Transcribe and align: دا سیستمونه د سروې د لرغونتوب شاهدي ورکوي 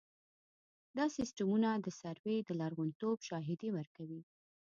دا 0.97 1.05
سیستمونه 1.17 1.69
د 1.75 1.87
سروې 2.01 2.37
د 2.43 2.49
لرغونتوب 2.59 3.17
شاهدي 3.29 3.69
ورکوي 3.77 4.21